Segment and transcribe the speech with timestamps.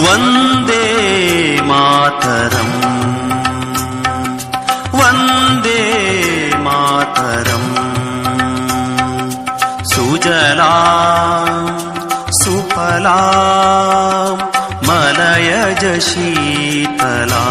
[0.00, 2.76] वन्दे मातरम्।
[5.00, 5.82] वन्दे
[6.56, 7.70] मातरम्।
[9.84, 10.74] सुजला
[12.30, 13.20] सुफला
[14.88, 17.46] मलयज शीतला।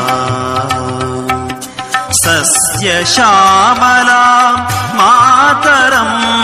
[2.12, 4.26] सस्यश्यामला
[4.94, 6.39] मातरम्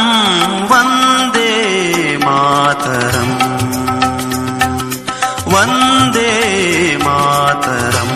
[5.55, 6.31] वन्दे
[7.05, 8.13] मातरम्।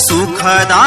[0.06, 0.84] सुखदा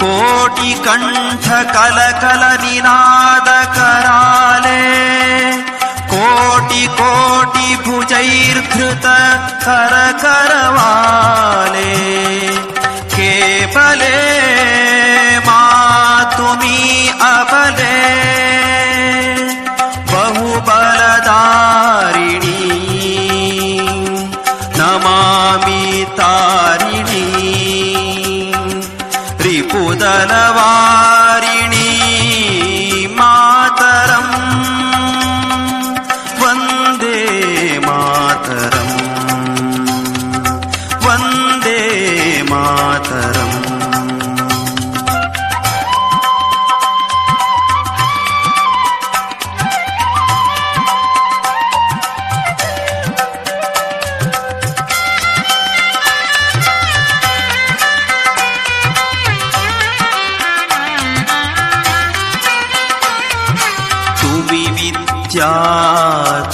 [0.00, 4.82] कोटि कण्ठ कल कल निनाद कराले
[6.12, 9.06] कोटि कोटि भुजैर्धृत
[9.66, 11.90] कर करवाले
[13.16, 14.14] केवले
[15.48, 16.78] मातुमी
[17.32, 17.92] अबले
[21.24, 22.58] बहुबलदारिणी
[24.78, 25.82] नमामि
[26.20, 27.03] तारिणी
[30.04, 31.03] रिपुदलवारिणी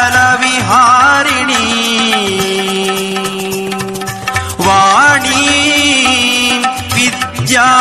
[4.59, 5.47] वाणी
[6.95, 7.79] विद्यादायिनी।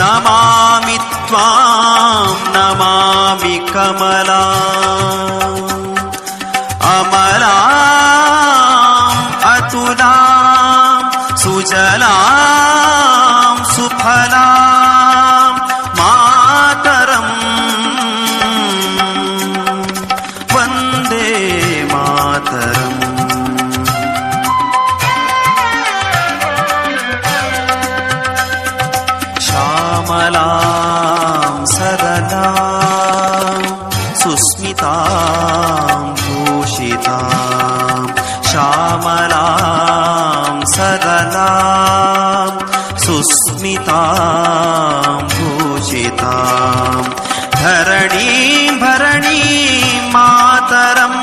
[0.00, 0.98] नमामि
[1.28, 2.26] त्वां
[2.56, 4.42] नमामि कमला।
[6.96, 8.05] अमला
[11.66, 12.10] सुजला
[13.74, 14.44] सुफला
[46.76, 47.02] भूषितां
[47.60, 51.14] धरणीं भरणीं मातरं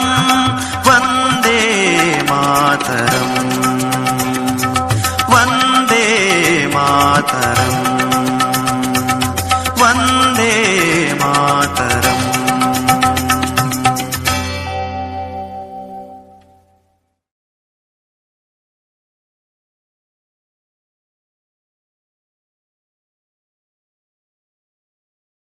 [0.87, 1.61] वन्दे
[2.29, 3.37] मातरम्
[5.33, 6.05] वन्दे
[6.75, 7.62] मातरम्